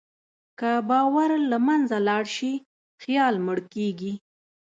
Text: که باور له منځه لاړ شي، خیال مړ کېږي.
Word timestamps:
که 0.59 0.71
باور 0.89 1.29
له 1.51 1.57
منځه 1.67 1.97
لاړ 2.07 2.23
شي، 2.35 2.53
خیال 3.01 3.35
مړ 3.45 3.57
کېږي. 3.73 4.13